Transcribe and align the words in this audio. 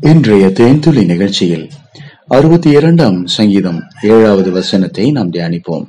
இன்றைய 0.00 0.46
தேன்துளி 0.46 1.04
நிகழ்ச்சியில் 1.04 1.70
அறுபத்தி 2.26 2.70
இரண்டாம் 2.70 3.26
சங்கீதம் 3.26 3.82
ஏழாவது 4.02 4.50
வசனத்தை 4.50 5.10
நாம் 5.10 5.30
தியானிப்போம். 5.30 5.86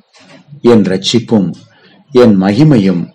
என் 0.61 0.81
ரட்சிப்பும் 0.81 1.51
என் 2.11 2.41
மகிமையும் 2.41 3.07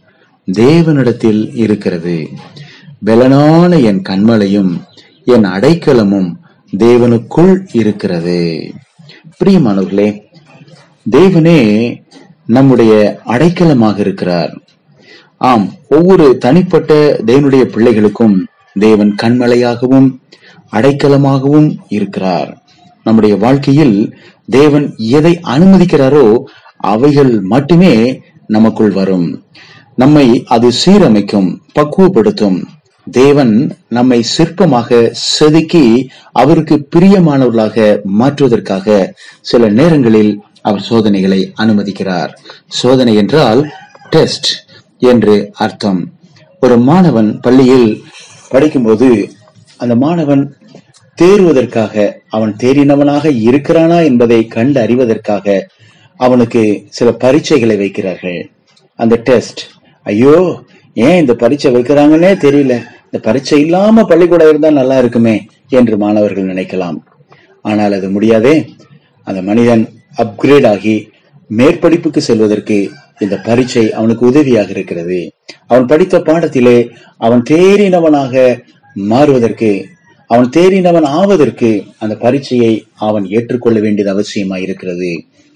தேவனிடத்தில் 0.53 1.57
இருக்கிறது. 1.57 2.29
பெலனான 3.07 3.83
என் 3.83 4.03
கண்மலையும் 4.09 4.81
என் 5.25 5.45
அடைக்கலமும் 5.45 6.35
தேவனுக்குள் 6.77 7.67
இருக்கிறது. 7.73 8.71
பிரியமானவர்களே 9.45 10.21
தேவனே 11.11 11.61
நம்முடைய 12.47 13.21
அடைக்கலமாக 13.27 13.99
இருக்கிறார். 13.99 14.61
ஆம் 15.39 15.73
ஒவ்வொரு 15.89 16.39
தனிப்பட்ட 16.39 17.21
தேவனுடைய 17.27 17.65
பிள்ளைகளுக்கும் 17.75 18.37
தேவன் 18.75 19.15
கண்மலையாகவும் 19.23 20.21
அடைக்கலமாகவும் 20.73 21.69
இருக்கிறார். 21.89 22.51
நம்முடைய 23.03 23.37
வாழ்க்கையில் 23.37 23.97
தேவன் 24.49 24.87
எதை 24.97 25.33
அனுமதிக்கிறாரோ 25.55 26.27
அவைகள் 26.77 27.41
மட்டுமே 27.41 28.21
நமக்குள் 28.47 28.91
வரும். 28.91 29.27
நம்மை 29.95 30.27
அது 30.47 30.69
சீரமைக்கும் 30.85 31.49
பக்குவப்படுத்தும். 31.79 32.59
தேவன் 33.11 33.55
நம்மை 33.89 34.19
சிற்பமாக 34.37 35.11
செதுக்கி 35.13 36.09
அவருக்கு 36.33 36.89
பிரியமானவர்களாக 36.95 37.77
மாற்றுவதற்காக 38.21 39.15
சில 39.41 39.69
நேரங்களில் 39.69 40.33
அவர் 40.63 40.81
சோதனைகளை 40.81 41.41
அனுமதிக்கிறார். 41.59 42.31
சோதனை 42.81 43.15
என்றால் 43.15 43.63
டெஸ்ட் 44.11 44.51
என்று 44.99 45.37
அர்த்தம். 45.65 46.01
ஒரு 46.61 46.77
மாணவன் 46.79 47.31
பள்ளியில் 47.41 47.89
படிக்கும்போது 48.49 49.09
அந்த 49.77 49.95
மாணவன் 49.97 50.43
தேறுவதற்காக 51.19 51.95
அவன் 52.29 52.53
தேறினவனாக 52.63 53.25
இருக்கிறானா 53.49 53.99
என்பதை 54.11 54.41
கண்டு 54.47 54.79
அறிவதற்காக 54.81 55.61
அவனுக்கு 56.21 56.63
சில 56.89 57.11
பரீட்சைகளை 57.25 57.77
வைக்கிறார்கள். 57.77 58.41
அந்த 58.99 59.15
டெஸ்ட் 59.29 59.61
ஐயோ 60.07 60.37
ஏன் 60.97 61.21
இந்த 61.23 61.35
பரீட்சை 61.35 61.71
வைக்கிறாங்கன்னே 61.75 62.33
தெரியல. 62.47 62.75
இந்த 63.05 63.19
பரீட்சை 63.23 63.61
இல்லாம 63.61 64.05
பள்ளிக்கூடம் 64.05 64.49
இருந்தா 64.49 64.71
நல்லா 64.71 64.99
இருக்குமே 64.99 65.37
என்று 65.69 65.97
மாணவர்கள் 66.05 66.51
நினைக்கலாம். 66.53 66.99
ஆனால் 67.65 67.93
அது 67.93 68.09
முடியாதே. 68.11 68.55
அந்த 69.27 69.43
மனிதன் 69.43 69.85
அப்கிரேட் 70.23 70.67
ஆகி 70.75 70.97
மேற்படிப்புக்கு 71.51 72.21
செல்வதற்கு 72.29 72.77
இந்த 73.19 73.37
பரீட்சை 73.47 73.93
அவனுக்கு 73.99 74.23
உதவியாக 74.27 74.71
இருக்கிறது. 74.71 75.19
அவன் 75.67 75.87
படித்த 75.87 76.19
பாடத்திலே 76.19 76.79
அவன் 77.17 77.43
தேறினவனாக 77.51 78.63
மாறுவதற்கு 78.97 79.71
அவன் 80.33 80.51
தேறினவன் 80.57 81.09
ஆவதற்கு 81.21 81.71
அந்த 81.99 82.15
பரீட்சையை 82.25 82.73
அவன் 83.07 83.25
ஏற்றுக்கொள்ள 83.29 83.79
வேண்டியது 83.81 84.11
அவசியமா 84.15 84.57
இருக்கிறது. 84.67 85.11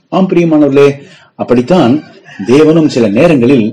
ஆம் 0.08 0.28
பிரியமானவர்களே 0.28 0.88
அப்படித்தான் 1.34 1.92
தேவனும் 2.46 2.92
சில 2.94 3.08
நேரங்களில் 3.18 3.66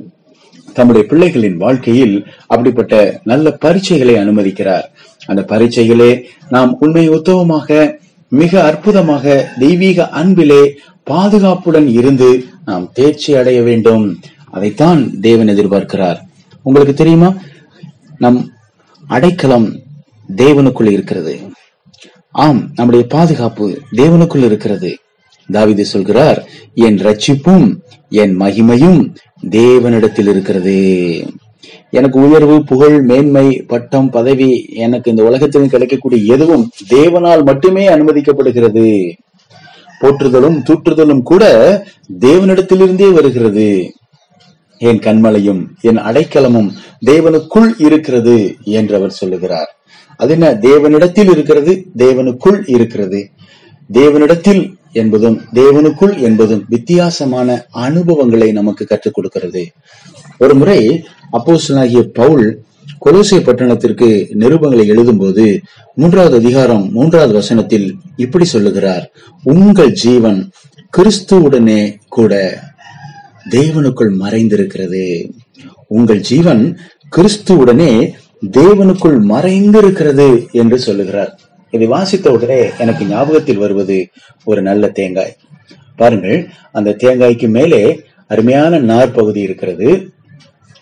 தம்முடைய 0.73 1.03
பிள்ளைகளின் 1.09 1.57
வாழ்க்கையில் 1.57 2.15
அப்படிப்பட்ட 2.47 2.93
நல்ல 3.23 3.57
பரீட்சைகளை 3.65 4.15
அனுமதிக்கிறார். 4.15 4.85
அந்த 5.25 5.41
பரீட்சைகளே 5.47 6.11
நாம் 6.49 6.71
உண்மை 6.79 7.05
உத்தவமாக 7.09 7.69
மிக 8.41 8.63
அற்புதமாக 8.63 9.25
தெய்வீக 9.59 10.07
அன்பிலே 10.19 10.63
பாதுகாப்புடன் 11.11 11.89
இருந்து 11.99 12.29
நாம் 12.65 12.85
தேர்ச்சி 12.93 13.31
அடைய 13.35 13.61
வேண்டும். 13.61 14.05
அதைத்தான் 14.51 15.01
தேவன் 15.19 15.51
எதிர்பார்க்கிறார். 15.53 16.19
உங்களுக்கு 16.63 16.93
தெரியுமா? 16.93 17.29
நம் 18.17 18.39
அடைக்கலம் 19.07 19.67
தேவனுக்குள் 20.35 20.91
இருக்கிறது. 20.91 21.39
ஆம் 22.31 22.71
நம்முடைய 22.75 23.05
பாதுகாப்பு 23.09 23.81
தேவனுக்குள் 23.91 24.43
இருக்கிறது. 24.43 24.97
தாவிது 25.51 25.81
சொல்கிறார் 25.81 26.47
என் 26.73 26.97
ரட்சிப்பும் 26.97 27.77
என் 28.09 28.39
மகிமையும் 28.39 29.15
தேவனிடத்தில் 29.49 30.29
இருக்கிறது. 30.29 30.77
எனக்கு 31.89 32.29
உயர்வு 32.29 32.63
புகழ் 32.63 33.01
மேன்மை 33.01 33.63
பட்டம் 33.67 34.09
பதவி 34.09 34.65
எனக்கு 34.73 35.09
இந்த 35.09 35.23
உலகத்தில் 35.23 35.69
கிடைக்கக்கூடிய 35.69 36.33
எதுவும் 36.33 36.69
தேவனால் 36.89 37.45
மட்டுமே 37.45 37.87
அனுமதிக்கப்படுகிறது. 37.87 39.13
போற்றுதலும் 40.01 40.63
தூற்றுதலும் 40.63 41.21
கூட 41.21 41.85
தேவனிடத்திலிருந்தே 42.19 43.13
வருகிறது. 43.13 43.93
என் 44.77 44.99
கண்மலையும் 44.99 45.67
என் 45.81 45.97
அடைக்கலமும் 45.97 46.71
தேவனுக்குள் 47.05 47.73
இருக்கிறது 47.77 48.55
என்று 48.63 48.95
அவர் 48.95 49.11
சொல்லுகிறார். 49.11 49.77
அது 50.23 50.31
என்ன? 50.31 50.47
தேவனிடத்தில் 50.53 51.31
இருக்கிறது 51.31 51.71
தேவனுக்குள் 51.97 52.59
இருக்கிறது. 52.65 53.19
தேவனிடத்தில் 53.93 54.61
என்பதும் 54.91 55.37
தேவனுக்குள் 55.53 56.13
என்பதும் 56.17 56.65
வித்தியாசமான 56.69 57.65
அனுபவங்களை 57.71 58.51
நமக்கு 58.51 58.85
கற்றுக் 58.85 59.13
கொடுக்கிறது. 59.13 59.63
ஒரு 60.39 60.55
முறை 60.55 60.81
அப்போசனாகிய 61.31 62.01
பவுல் 62.19 62.47
கொலோசிய 63.05 63.39
பட்டணத்திற்கு 63.39 64.07
நிருபங்களை 64.39 64.83
எழுதும்போது 64.91 65.45
மூன்றாவது 65.95 66.35
அதிகாரம் 66.35 66.85
மூன்றாவது 66.91 67.33
வசனத்தில் 67.33 67.87
இப்படி 68.15 68.45
சொல்லுகிறார் 68.45 69.05
உங்கள் 69.43 69.91
ஜீவன் 69.91 70.39
கிறிஸ்துவுடனே 70.97 71.81
கூட 72.09 72.33
தேவனுக்குள் 73.49 74.11
மறைந்திருக்கிறது. 74.23 75.05
உங்கள் 75.87 76.19
ஜீவன் 76.19 76.63
கிறிஸ்துவுடனே 77.15 77.91
தேவனுக்குள் 78.51 79.19
மறைந்து 79.21 79.77
இருக்கிறது 79.77 80.47
என்று 80.51 80.79
சொல்லுகிறார். 80.79 81.39
இதை 81.69 81.87
வாசித்த 81.87 82.31
உடனே 82.31 82.69
எனக்கு 82.77 83.05
ஞாபகத்தில் 83.05 83.57
வருவது 83.57 84.07
ஒரு 84.43 84.61
நல்ல 84.61 84.87
தேங்காய். 84.87 85.35
பாருங்கள் 85.95 86.47
அந்த 86.71 86.95
தேங்காய்க்கு 87.03 87.47
மேலே 87.47 88.03
அருமையான 88.27 88.79
நார் 88.79 89.11
பகுதி 89.11 89.41
இருக்கிறது. 89.41 90.11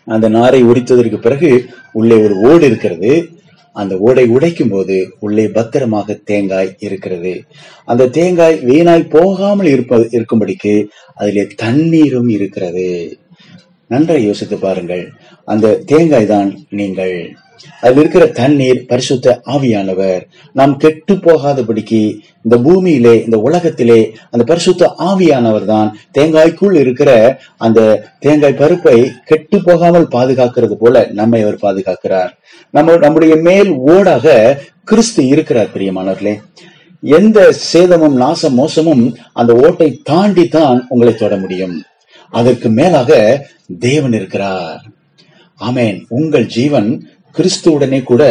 அந்த 0.04 0.30
நாரை 0.30 0.64
உரித்ததற்கு 0.64 1.16
பிறகு 1.16 1.66
உள்ளே 1.92 2.18
ஒரு 2.18 2.36
ஓடு 2.40 2.66
இருக்கிறது. 2.66 3.30
அந்த 3.74 3.98
ஓடை 3.98 4.28
உடைக்கும் 4.28 4.70
போது 4.70 5.14
உள்ளே 5.20 5.48
பத்திரமாக 5.48 6.14
தேங்காய் 6.14 6.76
இருக்கிறது. 6.80 7.44
அந்த 7.86 8.08
தேங்காய் 8.08 8.56
வீணாய் 8.56 9.10
போகாமல் 9.10 9.66
இருப்ப 9.66 9.98
இருக்கும்படிக்கு 9.98 10.86
அதிலே 11.14 11.48
தண்ணீரும் 11.56 12.30
இருக்கிறது. 12.30 13.18
நன்றாக 13.88 14.20
யோசித்து 14.20 14.58
பாருங்கள் 14.58 15.12
அந்த 15.46 15.82
தேங்காய் 15.86 16.26
தான் 16.26 16.58
நீங்கள். 16.70 17.36
அதில் 17.82 17.98
இருக்கிற 17.98 18.28
தண்ணீர் 18.28 18.86
பரிசுத்த 18.86 19.42
ஆவியானவர். 19.46 20.22
நாம் 20.54 20.78
கெட்டு 20.78 21.14
போகாதபடிக்கு 21.16 22.02
இந்த 22.44 22.58
பூமியிலே 22.58 23.24
இந்த 23.24 23.38
உலகத்திலே 23.38 24.14
அந்த 24.30 24.44
பரிசுத்த 24.46 24.94
ஆவியானவர் 25.00 25.66
தான் 25.66 26.00
தேங்காய்க்குள் 26.18 26.76
இருக்கிற 26.76 27.40
அந்த 27.58 28.10
தேங்காய் 28.20 28.54
பருப்பை 28.54 29.12
கெட்டு 29.26 29.64
போகாமல் 29.64 30.08
பாதுகாக்கிறது 30.12 30.74
போல 30.74 31.08
நம்மை 31.12 31.42
அவர் 31.42 31.62
பாதுகாக்கிறார். 31.62 32.40
நம்ம 32.70 32.96
நம்முடைய 32.96 33.36
மேல் 33.36 33.72
ஓடாக 33.72 34.58
கிறிஸ்து 34.84 35.28
இருக்கிறார் 35.28 35.70
பிரியமானவர்களே. 35.76 36.44
எந்த 37.04 37.52
சேதமும் 37.52 38.20
நாச 38.22 38.50
மோசமும் 38.50 39.16
அந்த 39.34 39.54
ஓட்டை 39.54 40.02
தாண்டி 40.04 40.48
தான் 40.48 40.86
உங்களை 40.90 41.14
தொட 41.16 41.38
முடியும். 41.38 41.84
அதற்கு 42.30 42.70
மேலாக 42.70 43.12
தேவன் 43.80 44.14
இருக்கிறார். 44.14 44.82
ஆமேன். 45.60 45.98
உங்கள் 46.08 46.46
ஜீவன் 46.46 47.06
கிறிஸ்துவுடனே 47.38 48.04
கூட 48.04 48.24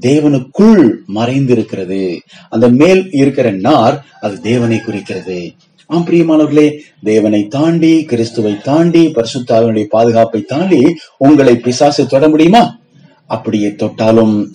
தேவனுக்குள் 0.00 0.96
மறைந்திருக்கிறது. 1.14 2.18
அந்த 2.48 2.68
மேல் 2.68 3.10
இருக்கிற 3.10 3.50
நார் 3.50 4.04
அது 4.20 4.40
தேவனை 4.40 4.80
குறிக்கிறது. 4.80 5.52
ஆம் 5.86 6.06
பிரியமானவர்களே 6.06 6.78
தேவனை 7.02 7.46
தாண்டி 7.46 8.04
கிறிஸ்துவை 8.04 8.56
தாண்டி 8.62 9.02
பரிசுத்தாவினுடைய 9.06 9.84
பாதுகாப்பை 9.84 10.40
தாண்டி 10.40 10.94
உங்களை 11.16 11.56
பிசாசு 11.56 12.06
தொட 12.06 12.28
முடியுமா? 12.28 12.78
அப்படியே 13.26 13.74
தொட்டாலும் 13.74 14.54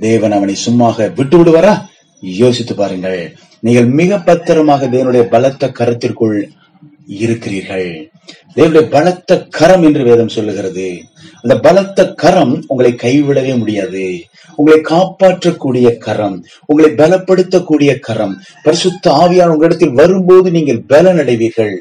தேவன் 0.00 0.32
அவனை 0.32 0.54
சும்மாக 0.54 1.12
விட்டு 1.16 1.38
விடுவாரா? 1.38 1.74
யோசித்து 2.20 2.74
பாருங்கள். 2.74 3.36
நீங்கள் 3.60 3.86
மிக 3.86 4.18
பத்திரமாக 4.18 4.86
தேவனுடைய 4.86 5.20
பலத்த 5.20 5.68
கருத்திற்குள் 5.68 6.48
இருக்கிறீர்கள். 7.06 8.10
தேவனுடைய 8.56 8.82
பலத்த 8.90 9.42
கரம் 9.42 9.82
என்று 9.82 10.04
வேதம் 10.04 10.28
சொல்லுகிறது. 10.28 11.02
அந்த 11.42 11.60
பலத்த 11.60 12.14
கரம் 12.14 12.64
உங்களை 12.66 12.92
கைவிடவே 12.92 13.58
முடியாது. 13.58 14.22
உங்களை 14.56 14.80
காப்பாற்றக்கூடிய 14.80 15.96
கரம் 15.96 16.44
உங்களை 16.66 16.90
பலப்படுத்தக்கூடிய 16.92 17.98
கரம் 17.98 18.42
பரிசுத்த 18.62 19.10
ஆவியான 19.10 19.46
உங்களிடத்தில் 19.46 19.92
வரும்போது 19.92 20.50
நீங்கள் 20.50 20.82
பலன் 20.86 21.18
அடைவீர்கள் 21.18 21.74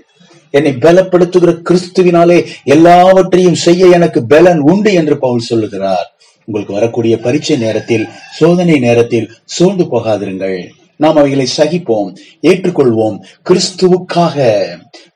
என்னை 0.49 0.71
பலப்படுத்துகிற 0.71 1.61
கிறிஸ்துவினாலே 1.69 2.45
எல்லாவற்றையும் 2.63 3.55
செய்ய 3.55 3.85
எனக்கு 3.85 4.25
பலன் 4.25 4.59
உண்டு 4.59 4.93
என்று 4.93 5.17
பவுல் 5.17 5.39
சொல்லுகிறார். 5.39 6.15
உங்களுக்கு 6.45 6.73
வரக்கூடிய 6.73 7.17
பரீட்சை 7.17 7.57
நேரத்தில் 7.57 8.07
சோதனை 8.31 8.79
நேரத்தில் 8.79 9.31
சோர்ந்து 9.45 9.83
போகாதிருங்கள். 9.83 10.67
நாம் 10.95 11.15
அவைகளை 11.15 11.47
சகிப்போம் 11.57 12.15
ஏற்றுக்கொள்வோம். 12.41 13.17
கிறிஸ்துவுக்காக 13.49 14.65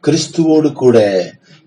கிறிஸ்துவோடு 0.08 0.72
கூட 0.72 0.98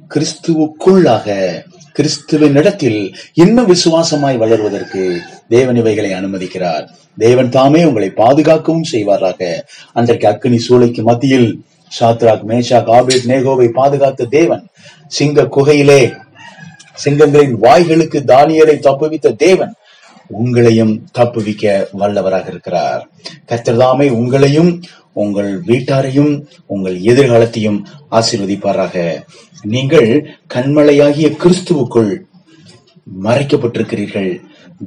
கிறிஸ்துவுக்குள்ளாக 0.08 1.58
கிறிஸ்துவின் 1.92 2.56
இடத்தில் 2.56 3.14
இன்னும் 3.34 3.68
விசுவாசமாய் 3.68 4.38
வளர்வதற்கு 4.38 5.18
தேவன் 5.48 5.76
இவைகளை 5.76 6.10
அனுமதிக்கிறார். 6.10 6.88
தேவன் 7.18 7.48
தாமே 7.48 7.84
உங்களை 7.84 8.10
பாதுகாக்கவும் 8.10 8.84
செய்வாராக. 8.92 9.62
அன்றைக்கு 9.92 10.28
அக்னி 10.28 10.58
சூளைக்கு 10.68 11.02
மத்தியில் 11.02 11.64
சாத்ராக் 12.00 12.44
மேஷாக் 12.48 12.90
ஆபேத் 12.90 13.26
நேகோவை 13.26 13.68
பாதுகாத்த 13.74 14.28
தேவன் 14.28 14.66
சிங்க 15.06 15.42
குகையிலே 15.42 16.16
சிங்கங்களின் 17.04 17.50
வாய்களுக்கு 17.50 18.22
தானியலை 18.26 18.76
தப்புவித்த 18.78 19.36
தேவன் 19.36 19.74
உங்களையும் 20.44 20.98
தப்புவிக்க 21.18 21.88
வல்லவராக 21.98 22.48
இருக்கிறார். 22.48 23.08
கர்த்தர்தாமே 23.48 24.10
உங்களையும் 24.10 24.82
உங்கள் 25.12 25.62
வீட்டாரையும் 25.62 26.44
உங்கள் 26.66 27.00
எதிர்காலத்தையும் 27.00 27.84
ஆசீர்வதிப்பாராக. 28.10 29.24
நீங்கள் 29.62 30.26
கண்மலையாகிய 30.54 31.36
கிறிஸ்துவுக்குள் 31.36 32.20
மறைக்கப்பட்டிருக்கிறீர்கள். 33.22 34.40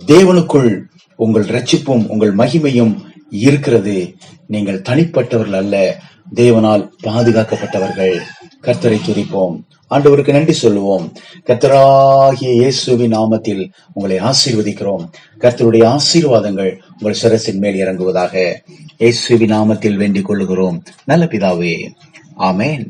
தேவனுக்குள் 0.05 0.83
உங்கள் 1.15 1.43
ரட்சிப்பும் 1.43 2.07
உங்கள் 2.07 2.35
மகிமையும் 2.35 2.95
இருக்கிறது. 3.33 4.15
நீங்கள் 4.47 4.81
தனிப்பட்டவர்கள் 4.81 5.55
அல்ல. 5.55 5.99
தேவனால் 6.35 6.89
பாதுகாக்கப்பட்டவர்கள். 7.03 8.19
கர்த்தரை 8.61 8.99
துதிப்போம். 9.07 9.61
ஆண்டவருக்கு 9.89 10.31
நன்றி 10.31 10.53
சொல்லுவோம். 10.53 11.13
கர்த்தராகிய 11.45 12.53
இயேசுவின் 12.53 13.17
நாமத்தில் 13.17 13.69
உங்களை 13.93 14.19
ஆசீர்வதிக்கிறோம். 14.19 15.09
கர்த்தருடைய 15.39 15.85
ஆசீர்வாதங்கள் 15.85 16.77
உங்கள் 17.01 17.21
சிரசின் 17.21 17.57
மேல் 17.57 17.85
இறங்குவதாக. 17.85 18.53
இயேசுவின் 18.97 19.53
நாமத்தில் 19.53 19.95
வேண்டிக் 19.95 20.31
கொள்ளுகிறோம். 20.31 20.79
நல்ல 21.05 21.25
பிதாவே. 21.25 21.89
ஆமேன். 22.37 22.89